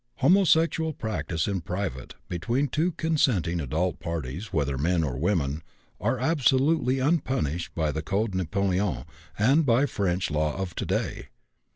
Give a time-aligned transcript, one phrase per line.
[0.15, 5.61] Homosexual practices in private, between two consenting adult parties, whether men or women,
[5.99, 9.05] are absolutely unpunished by the Code Napoléon
[9.37, 11.27] and by French law of today.